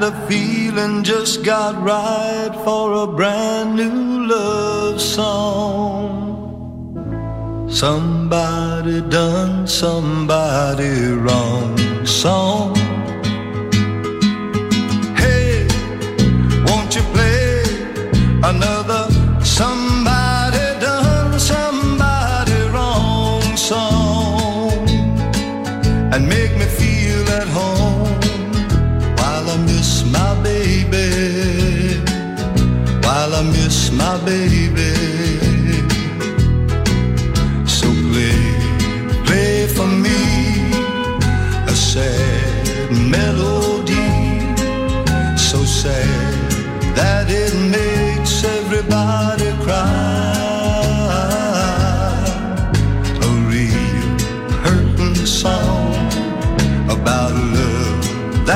And 0.00 0.14
the 0.14 0.26
feeling 0.28 1.02
just 1.02 1.42
got 1.44 1.74
right 1.82 2.54
for 2.62 2.92
a 3.02 3.06
brand 3.08 3.74
new 3.74 4.28
love 4.28 5.00
song. 5.00 6.14
Somebody 7.68 9.00
done 9.00 9.66
somebody 9.66 11.10
wrong. 11.10 11.47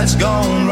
that's 0.02 0.16
gone 0.16 0.71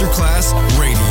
Masterclass 0.00 0.54
Radio. 0.78 1.09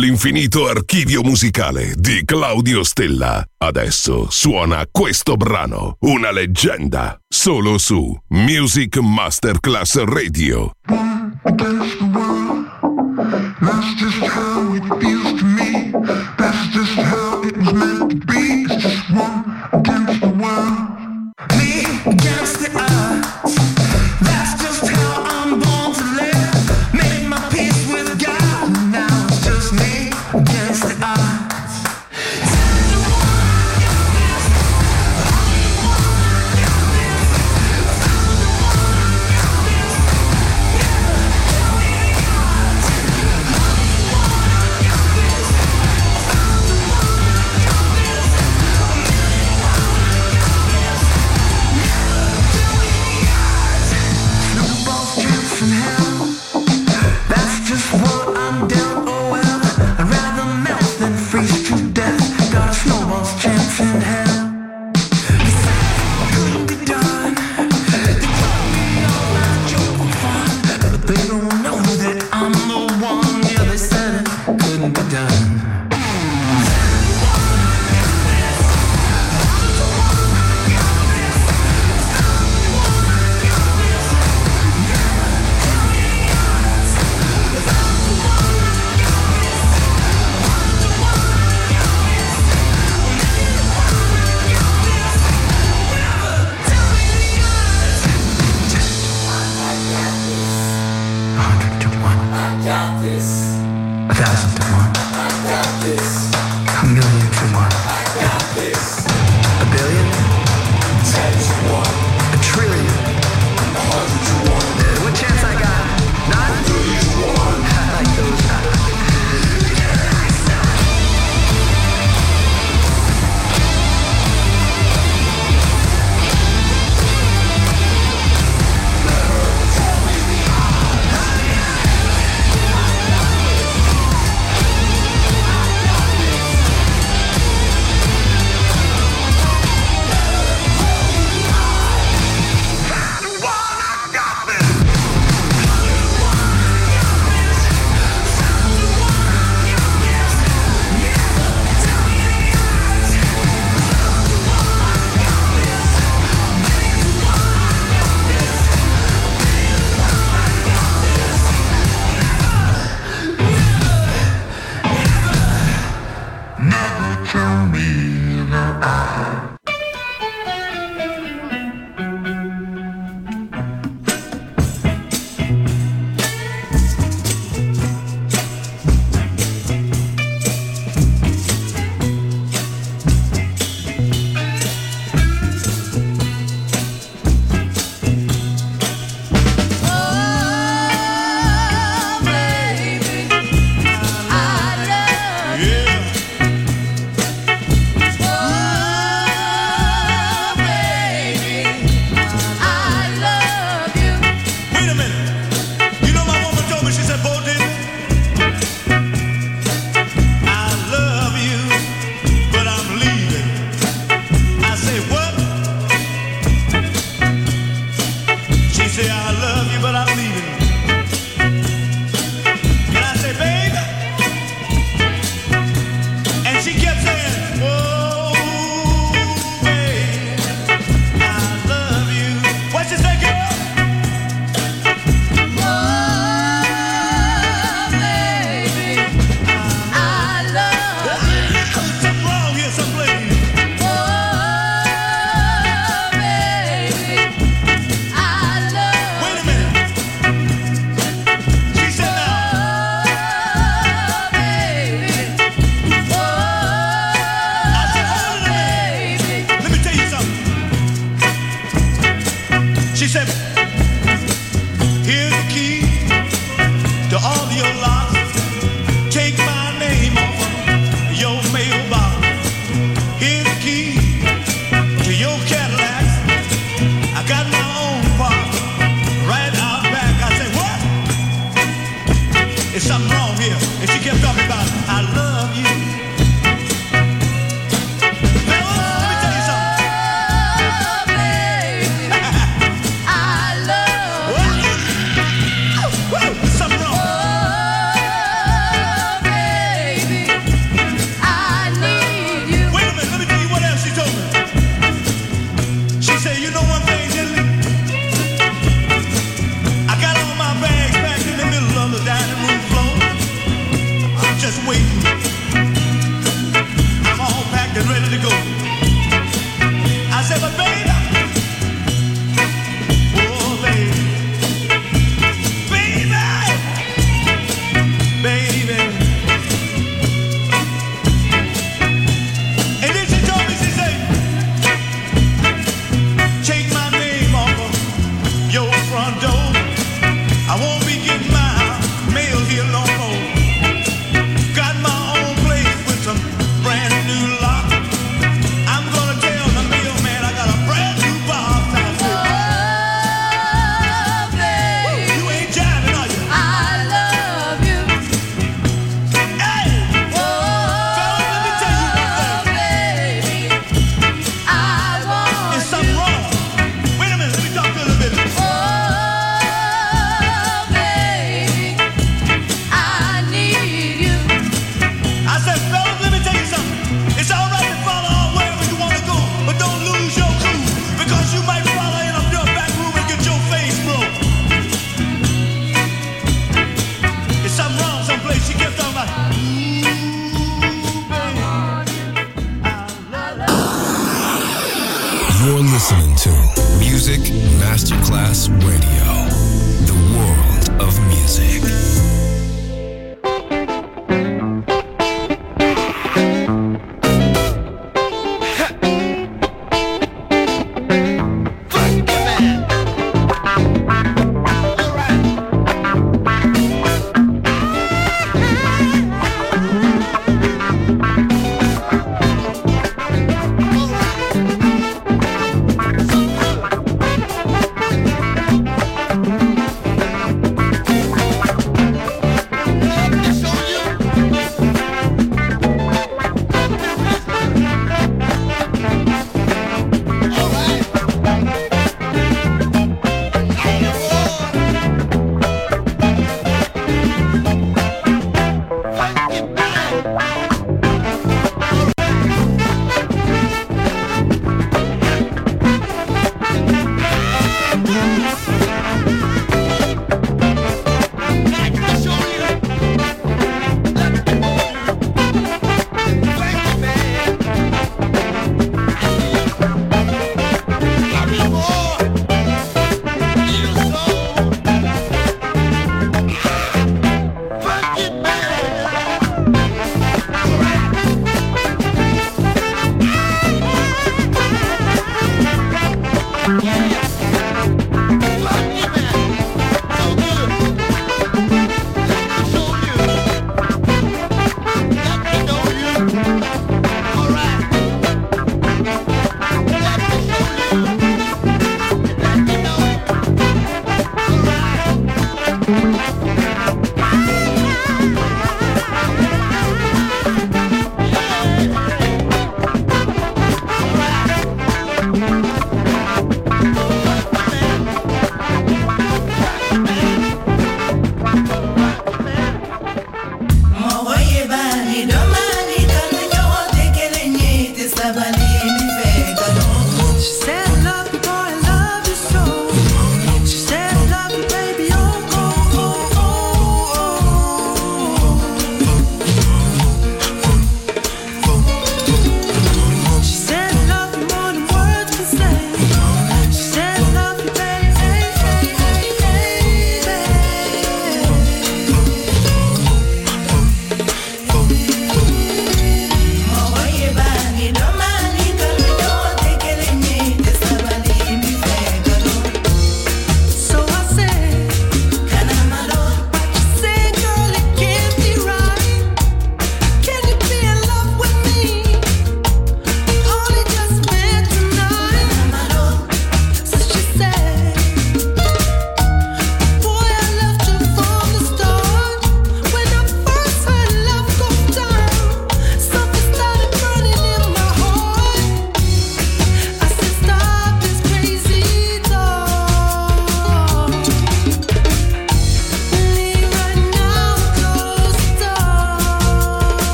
all'infinito 0.00 0.66
archivio 0.66 1.20
musicale 1.22 1.92
di 1.94 2.22
Claudio 2.24 2.82
Stella. 2.82 3.44
Adesso 3.58 4.30
suona 4.30 4.86
questo 4.90 5.36
brano, 5.36 5.96
una 6.00 6.30
leggenda, 6.30 7.20
solo 7.28 7.76
su 7.76 8.18
Music 8.28 8.96
Masterclass 8.96 10.02
Radio. 10.04 10.70
That's 13.60 13.94
just 13.98 14.26
how 14.26 14.74
it 14.74 14.98
be. 14.98 15.09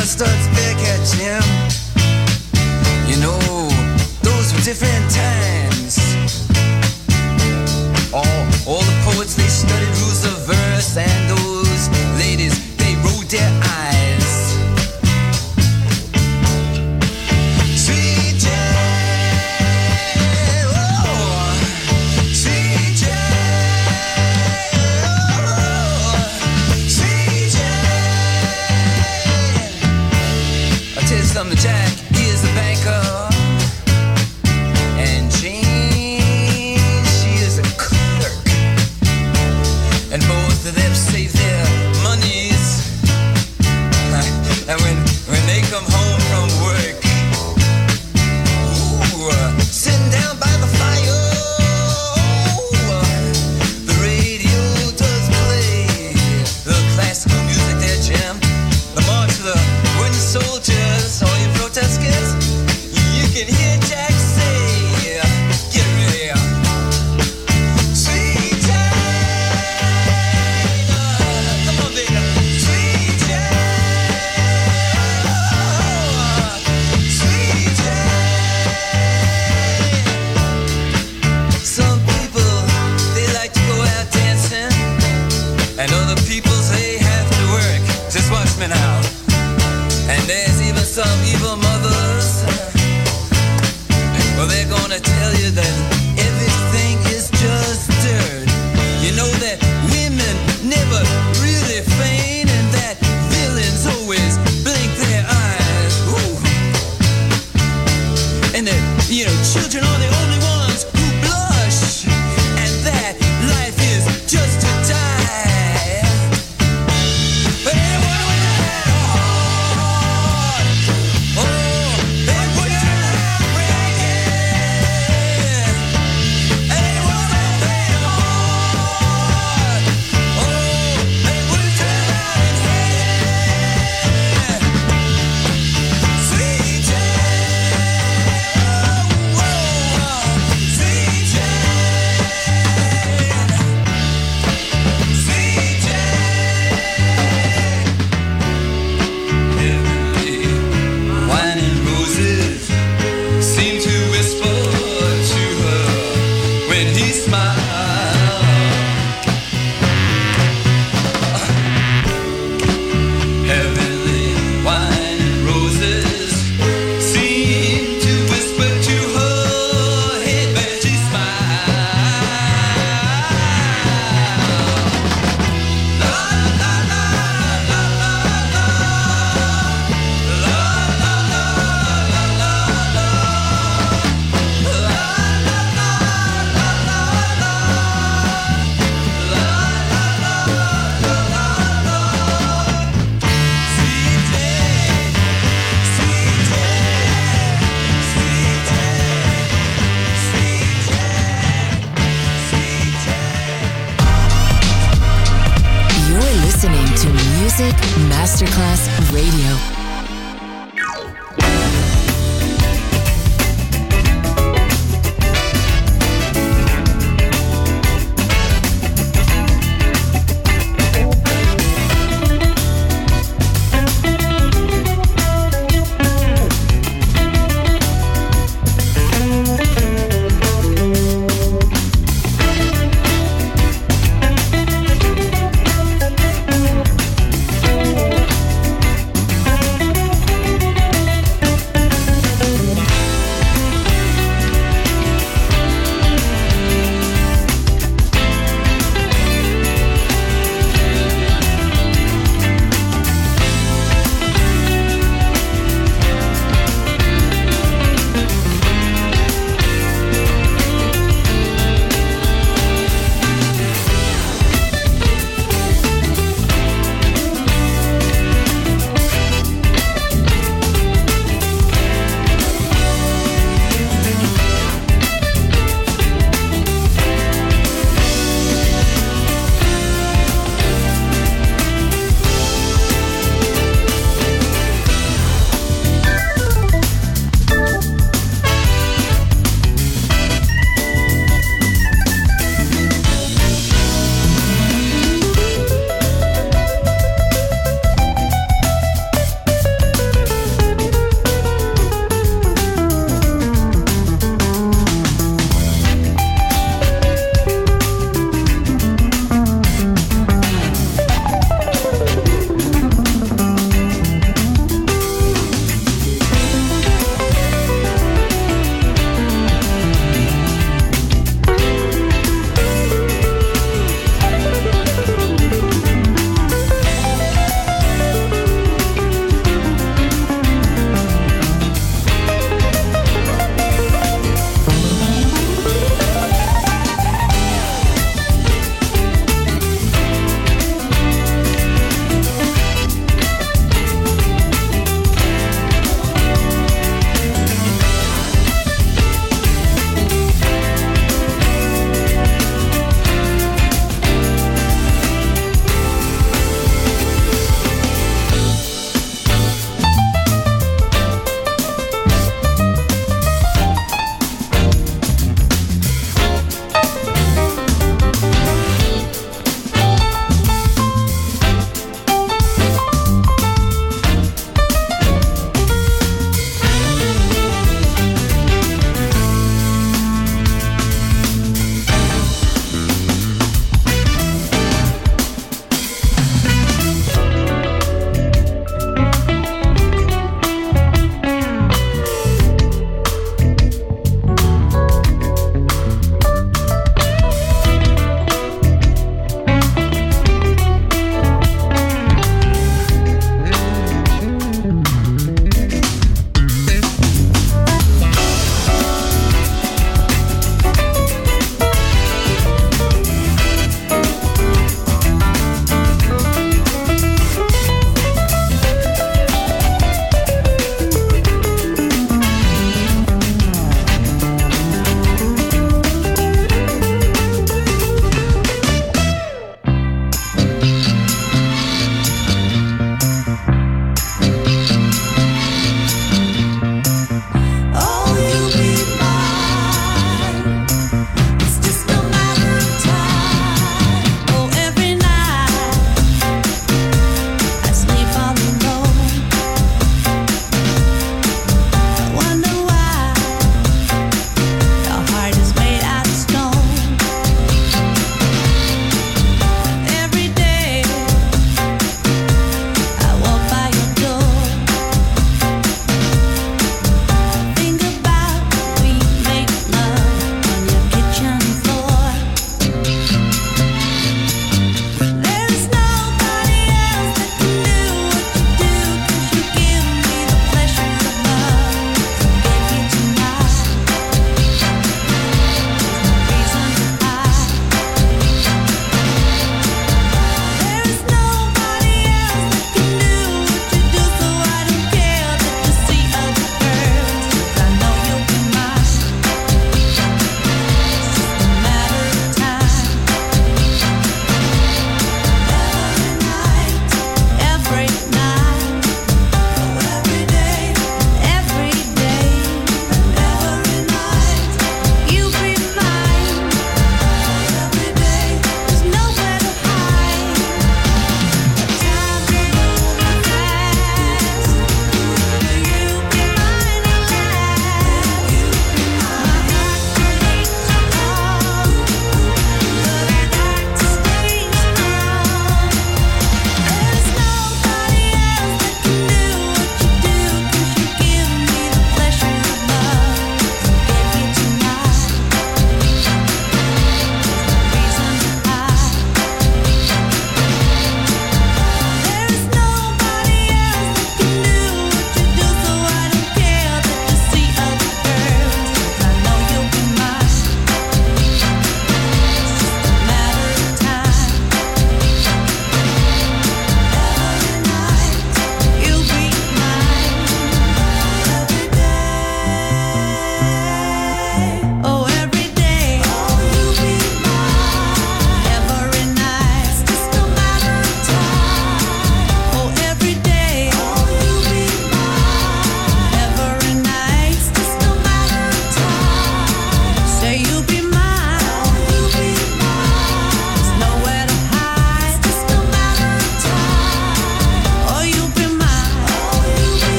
the 0.00 0.06
studs 0.06 0.46
back 0.48 0.76
at 0.92 1.00
Jim. 1.14 1.42
You 3.08 3.16
know, 3.20 3.38
those 4.22 4.52
were 4.52 4.60
different 4.60 5.10
times. 5.10 5.65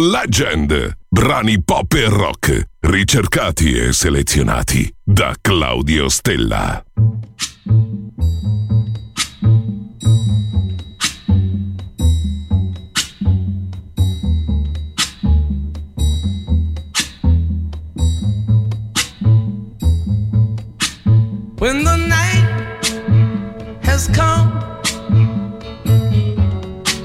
Legend. 0.00 0.96
Brani 1.10 1.62
pop 1.62 1.92
e 1.92 2.08
rock, 2.08 2.68
ricercati 2.80 3.76
e 3.76 3.92
selezionati 3.92 4.90
da 5.04 5.34
Claudio 5.38 6.08
Stella. 6.08 6.82
When 21.58 21.84
the 21.84 21.96
night 21.96 22.48
has 23.82 24.08
come 24.08 24.50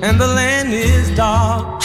and 0.01 0.17
the 0.17 0.27
land 0.27 0.71
is 0.71 1.13
dark 1.13 1.84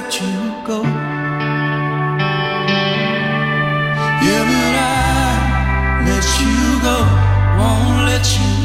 let 0.00 0.20
you 0.20 0.52
go. 0.66 0.82
Yeah, 4.26 4.42
but 4.50 4.74
I 4.78 4.92
let 6.06 6.26
you 6.40 6.56
go, 6.84 6.98
won't 7.58 8.04
let 8.04 8.26
you 8.38 8.55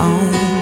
home 0.00 0.59